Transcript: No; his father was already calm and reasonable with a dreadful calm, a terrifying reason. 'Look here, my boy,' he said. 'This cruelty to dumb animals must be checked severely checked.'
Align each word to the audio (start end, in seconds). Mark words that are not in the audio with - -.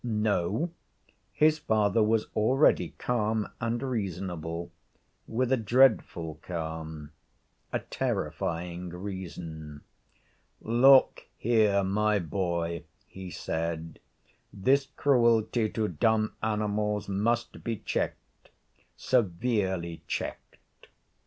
No; 0.03 0.71
his 1.31 1.59
father 1.59 2.01
was 2.01 2.25
already 2.35 2.95
calm 2.97 3.47
and 3.59 3.83
reasonable 3.83 4.71
with 5.27 5.51
a 5.51 5.57
dreadful 5.57 6.39
calm, 6.41 7.11
a 7.71 7.77
terrifying 7.81 8.89
reason. 8.89 9.81
'Look 10.59 11.27
here, 11.37 11.83
my 11.83 12.17
boy,' 12.17 12.83
he 13.05 13.29
said. 13.29 13.99
'This 14.51 14.87
cruelty 14.97 15.69
to 15.69 15.89
dumb 15.89 16.33
animals 16.41 17.07
must 17.07 17.63
be 17.63 17.77
checked 17.77 18.49
severely 18.97 20.01
checked.' 20.07 20.57